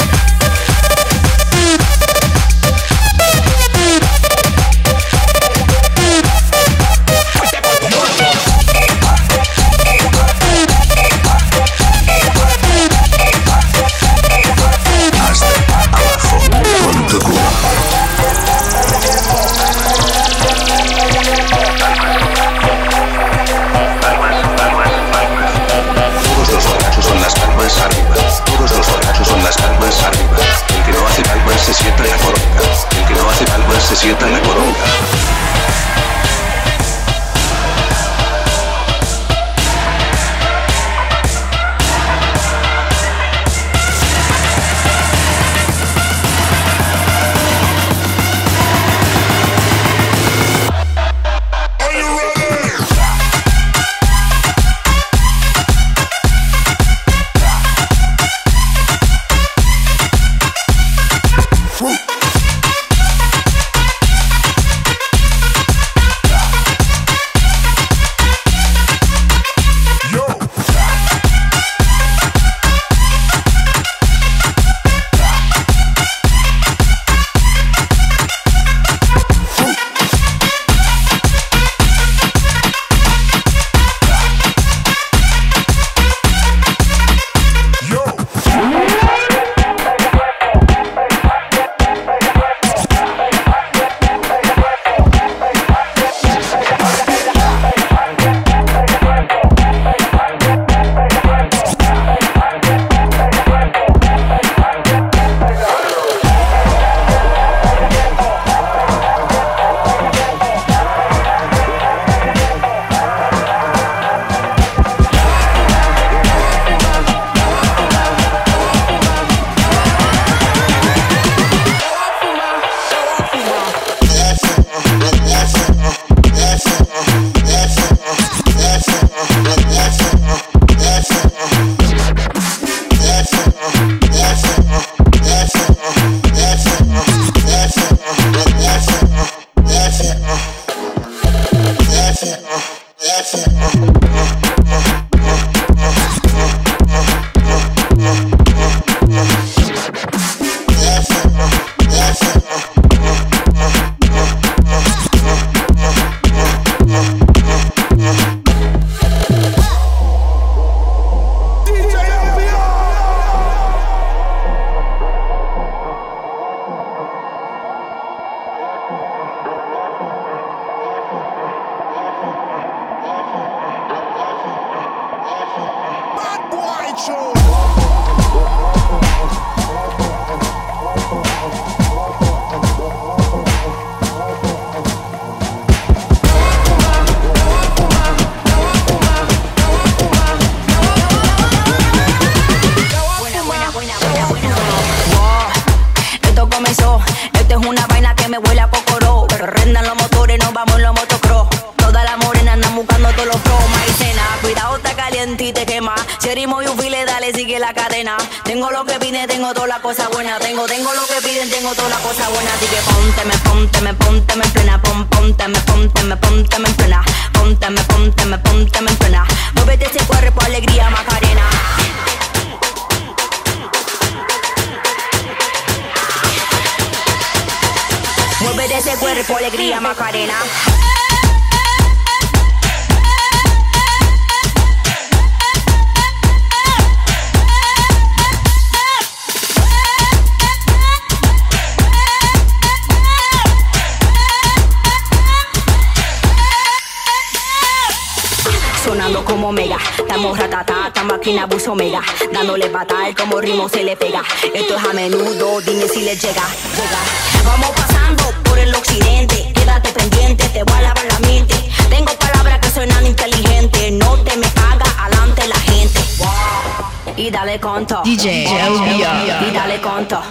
dale 267.48 267.60
conto. 267.62 268.02
DJ 268.04 268.44
Y 268.44 269.52
dale 269.54 269.80
conto. 269.80 270.22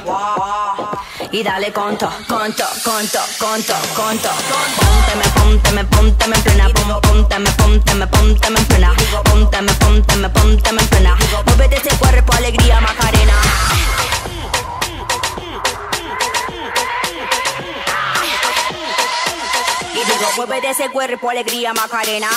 Y 1.32 1.42
dale 1.42 1.72
conto, 1.72 2.10
conto, 2.28 2.64
conto, 2.84 3.20
conto, 3.38 3.74
conto. 3.94 4.28
Pónteme, 4.76 5.24
pónteme, 5.34 5.84
pónteme 5.84 6.36
en 6.36 6.42
plena. 6.42 6.68
Pónteme, 7.00 7.50
pónteme, 7.52 8.06
pónteme 8.06 8.58
en 8.58 8.66
plena. 8.66 8.94
Pónteme, 9.24 9.72
pónteme, 9.72 10.28
pónteme 10.28 10.82
en 10.82 10.88
plena. 10.88 11.16
Muévete 11.46 11.76
ese 11.76 11.96
cuerpo, 11.96 12.32
alegría, 12.34 12.80
Macarena. 12.80 13.32
Y 19.94 19.98
digo, 19.98 20.30
muévete 20.36 20.70
ese 20.70 20.90
cuerpo, 20.90 21.30
alegría, 21.30 21.72
Macarena. 21.72 22.28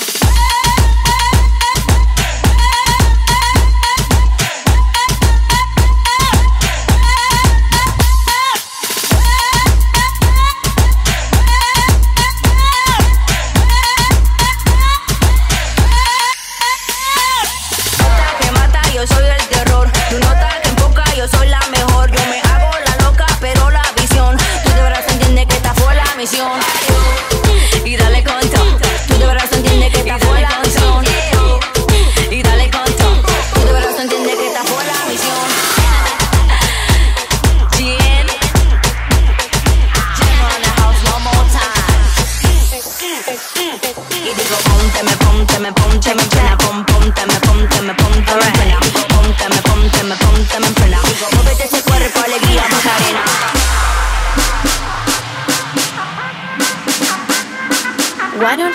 bendición. 26.31 26.58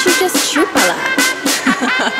you 0.05 0.13
just 0.19 0.37
chupala? 0.53 0.97
Uh-huh. 1.65 2.11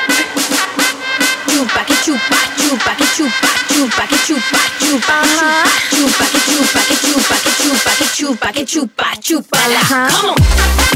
chupa 1.51 1.85
que 1.85 1.95
chupa, 2.05 2.37
chupa 2.57 2.95
que 2.95 3.07
chupa, 3.15 3.49
chupa 3.69 4.07
que 4.07 4.17
chupa, 4.27 4.59
chupa 4.81 5.17
chupa, 5.21 5.65
chupa 5.91 6.25
que 6.25 6.41
chupa 6.41 6.81
que 6.81 6.97
chupa 6.97 7.37
que 7.37 7.51
chupa 7.51 7.91
que 7.97 8.07
chupa 8.07 8.53
que 8.53 8.65
chupa 8.65 9.09
chupala. 9.21 9.81
Come 10.11 10.31
on. 10.31 10.94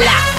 Bala. 0.00 0.29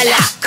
Guacala. 0.00 0.39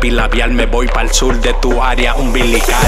epilabial 0.00 0.52
me 0.52 0.64
voy 0.64 0.86
para 0.88 1.02
el 1.02 1.12
sur 1.12 1.38
de 1.42 1.52
tu 1.60 1.82
área 1.82 2.14
umbilical. 2.14 2.86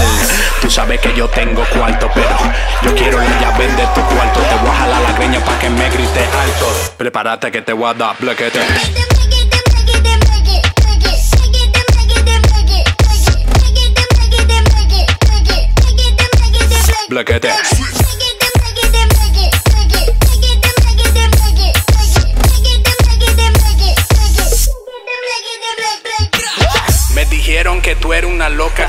Tú 0.62 0.70
sabes 0.70 0.98
que 0.98 1.14
yo 1.14 1.28
tengo 1.28 1.62
cuarto, 1.64 2.10
pero 2.14 2.38
yo 2.82 2.94
quiero 2.94 3.18
la 3.18 3.38
llave 3.38 3.66
de 3.66 3.86
tu 3.94 4.00
cuarto. 4.00 4.40
Te 4.40 4.56
voy 4.62 4.70
a 4.70 4.74
jalar 4.74 5.02
la 5.02 5.12
greña 5.12 5.44
pa 5.44 5.58
que 5.58 5.68
me 5.68 5.90
grite 5.90 6.20
alto. 6.20 6.66
Prepárate 6.96 7.52
que 7.52 7.60
te 7.60 7.74
voy 7.74 7.90
a 7.90 7.94
dar 7.94 8.16
blequete. 8.18 9.11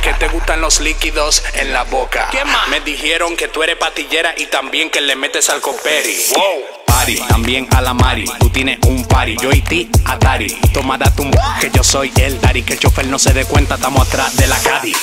que 0.03 0.13
te 0.13 0.27
gustan 0.27 0.61
los 0.61 0.81
líquidos 0.81 1.43
en 1.53 1.73
la 1.73 1.83
boca. 1.83 2.27
¿Qué 2.31 2.43
más? 2.45 2.67
Me 2.67 2.81
dijeron 2.81 3.35
que 3.37 3.47
tú 3.47 3.63
eres 3.63 3.77
patillera 3.77 4.33
y 4.37 4.47
también 4.47 4.89
que 4.89 5.01
le 5.01 5.15
metes 5.15 5.49
al 5.49 5.61
coperi. 5.61 6.17
Wow 6.35 6.83
también 7.27 7.67
a 7.75 7.81
la 7.81 7.93
Mari. 7.93 8.25
Tú 8.39 8.49
tienes 8.49 8.79
un 8.87 9.03
party, 9.05 9.35
yo 9.41 9.51
y 9.51 9.61
ti, 9.61 9.89
Atari. 10.05 10.47
Toma 10.73 10.97
date 10.97 11.21
un 11.21 11.31
que 11.59 11.69
yo 11.73 11.83
soy 11.83 12.11
el 12.17 12.39
Dari, 12.39 12.63
que 12.63 12.73
el 12.73 12.79
chofer 12.79 13.07
no 13.07 13.19
se 13.19 13.33
dé 13.33 13.45
cuenta, 13.45 13.75
estamos 13.75 14.07
atrás 14.07 14.35
de 14.37 14.47
la 14.47 14.57
Cadi. 14.59 14.95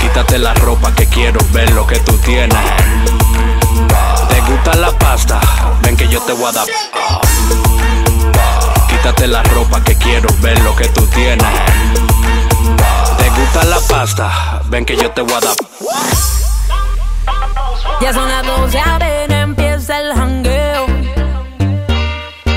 Quítate 0.00 0.38
la 0.38 0.54
ropa 0.54 0.94
que 0.94 1.06
quiero 1.06 1.40
ver 1.52 1.70
lo 1.72 1.86
que 1.86 1.98
tú 2.00 2.16
tienes. 2.18 2.58
¿Te 4.28 4.40
gusta 4.40 4.74
la 4.76 4.96
pasta? 4.98 5.40
Ven 5.82 5.96
que 5.96 6.08
yo 6.08 6.22
te 6.22 6.32
voy 6.32 6.48
a 6.48 6.52
dar. 6.52 6.66
Quítate 8.88 9.26
la 9.26 9.42
ropa 9.42 9.84
que 9.84 9.94
quiero 9.96 10.28
ver 10.40 10.58
lo 10.60 10.74
que 10.74 10.88
tú 10.88 11.06
tienes 11.08 12.09
gusta 13.52 13.66
la 13.68 13.80
pasta, 13.80 14.62
ven 14.66 14.84
que 14.84 14.96
yo 14.96 15.10
te 15.10 15.22
voy 15.22 15.32
a 15.32 15.40
dar. 15.40 15.54
Ya 18.00 18.12
son 18.12 18.28
las 18.28 18.46
12, 18.46 18.78
arena, 18.78 19.40
empieza 19.40 20.00
el 20.00 20.14
jangueo. 20.14 20.86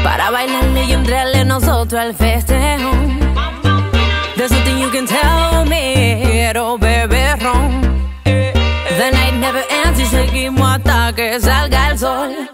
Para 0.04 0.30
bailarle 0.30 0.84
y 0.84 0.94
entrarle 0.94 1.46
nosotros 1.46 2.00
al 2.00 2.14
festejo. 2.14 2.92
There's 4.36 4.52
nothing 4.52 4.80
you 4.80 4.90
can 4.92 5.06
tell 5.06 5.66
me, 5.66 6.22
quiero 6.24 6.78
beber 6.78 7.40
ron. 7.42 7.82
The 8.24 9.12
night 9.12 9.34
never 9.36 9.66
ends 9.70 10.00
y 10.00 10.06
seguimos 10.06 10.78
hasta 10.78 11.14
que 11.14 11.40
salga 11.40 11.90
el 11.90 12.00
sol. 12.00 12.50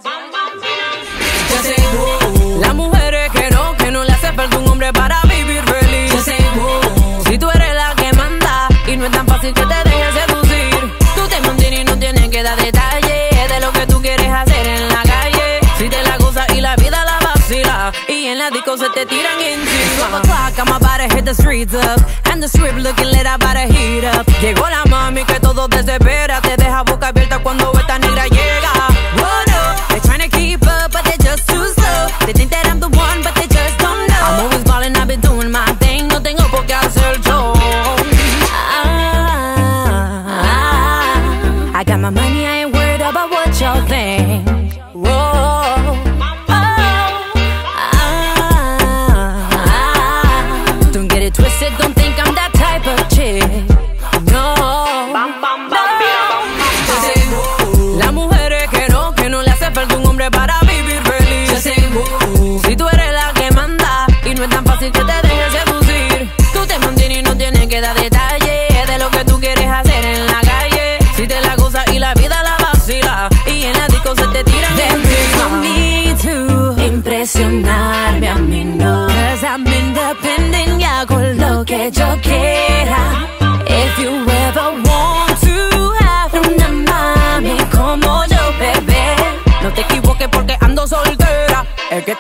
fácil 9.40 9.54
que 9.54 9.62
te 9.62 9.90
dejes 9.90 10.14
seducir. 10.14 10.98
Tú 11.16 11.28
te 11.30 11.40
mantienes 11.42 11.80
y 11.82 11.84
no 11.86 11.98
tienes 11.98 12.30
que 12.30 12.44
dar 12.44 12.58
detalles 12.58 13.50
de 13.50 13.60
lo 13.62 13.72
que 13.72 13.86
tú 13.88 14.02
quieres 14.02 14.28
hacer 14.28 14.68
en 14.68 14.90
la 14.90 15.02
calle. 15.04 15.60
Si 15.78 15.88
te 15.88 16.04
la 16.04 16.18
gozas 16.18 16.48
y 16.54 16.62
la 16.62 16.76
vida 16.76 17.06
la 17.06 17.20
vacila, 17.26 17.92
y 18.08 18.28
en 18.28 18.38
la 18.38 18.50
disco 18.50 18.78
se 18.78 18.90
te 18.90 19.06
tiran 19.06 19.40
encima. 19.40 20.10
12 20.10 20.28
o'clock, 20.28 20.58
I'm 20.58 20.68
about 20.68 20.98
to 20.98 21.16
hit 21.16 21.26
the 21.26 21.34
streets 21.34 21.74
up. 21.74 22.02
And 22.26 22.44
the 22.44 22.50
strip 22.50 22.76
looking 22.76 23.08
lit, 23.08 23.26
I 23.26 23.36
about 23.36 23.54
to 23.54 23.74
heat 23.74 24.04
up. 24.04 24.26
Llegó 24.42 24.68
la 24.70 24.84
mami 24.86 25.24
que 25.24 25.40
todo 25.40 25.68
desespera, 25.68 26.42
te 26.42 26.58
deja 26.58 26.84
boca 26.84 27.08
abierta 27.08 27.40
cuando 27.40 27.72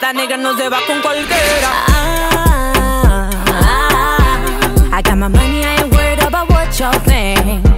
Esta 0.01 0.13
negra 0.13 0.37
no 0.37 0.55
se 0.55 0.69
va 0.69 0.79
con 0.87 1.01
cualquiera. 1.01 1.71
Ah, 1.89 3.29
ah, 3.47 4.97
I 4.97 5.01
got 5.01 5.17
my 5.17 5.27
money, 5.27 5.65
I 5.65 5.75
ain't 5.75 5.93
worried 5.93 6.23
about 6.23 6.49
what 6.49 6.79
y'all 6.79 6.97
think. 7.01 7.68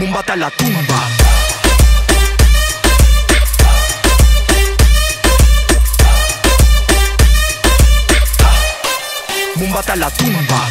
Mumba 0.00 0.20
hasta 0.20 0.34
la 0.34 0.50
tumba. 0.50 1.08
Mumba 9.56 9.80
hasta 9.80 9.96
la 9.96 10.10
tumba. 10.10 10.68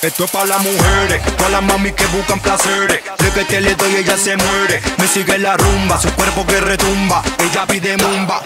Esto 0.00 0.24
es 0.24 0.30
para 0.30 0.46
las 0.46 0.62
mujeres, 0.62 1.20
para 1.36 1.50
las 1.50 1.62
mami 1.62 1.92
que 1.92 2.06
buscan 2.06 2.40
placeres. 2.40 3.02
De 3.18 3.30
que 3.32 3.44
te 3.44 3.60
le 3.60 3.74
doy, 3.74 3.96
ella 3.96 4.16
se 4.16 4.38
muere. 4.38 4.80
Me 4.96 5.06
sigue 5.06 5.36
la 5.36 5.58
rumba, 5.58 6.00
su 6.00 6.10
cuerpo 6.14 6.46
que 6.46 6.58
retumba. 6.60 7.22
Ella 7.40 7.66
pide 7.66 7.98
mumba. 7.98 8.40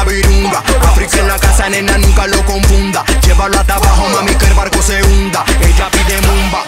A 0.00 0.04
virunga. 0.04 0.62
África 0.82 1.18
en 1.18 1.28
la 1.28 1.38
casa, 1.38 1.68
nena, 1.68 1.98
nunca 1.98 2.26
lo 2.26 2.44
confunda. 2.44 3.04
Llévalo 3.26 3.58
hasta 3.58 3.74
abajo, 3.74 4.08
mami, 4.14 4.34
que 4.34 4.46
el 4.46 4.54
barco 4.54 4.82
se 4.82 5.02
hunda. 5.02 5.44
Ella 5.60 5.88
pide 5.90 6.20
mumba. 6.22 6.64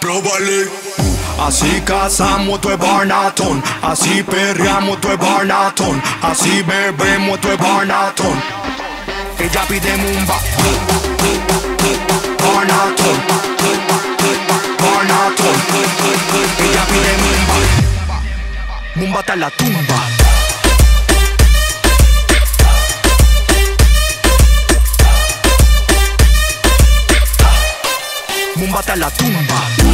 Próbale. 0.00 0.68
Así 1.38 1.80
cazamos 1.86 2.60
tu 2.60 2.68
barnatón, 2.76 3.62
así 3.82 4.22
perreamos 4.22 5.00
tu 5.00 5.08
barnatón, 5.16 6.02
así 6.22 6.62
bebemos 6.62 7.40
tu 7.40 7.48
barnatón. 7.56 8.42
Ella 9.38 9.62
pide 9.66 9.96
mumba. 9.96 10.34
Barnatón. 12.38 13.16
Barnatón. 14.78 15.56
Ella 16.58 16.84
pide 16.90 17.12
mumba. 17.22 17.54
Mumba 18.96 19.20
hasta 19.20 19.36
la 19.36 19.50
tumba. 19.50 20.39
Túmbate 28.70 28.92
a 28.92 28.96
la 28.96 29.10
tumba. 29.10 29.89